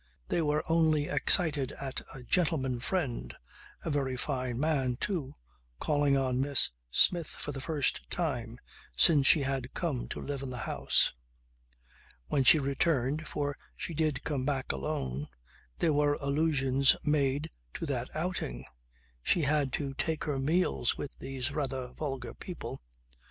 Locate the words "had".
9.41-9.75, 19.43-19.71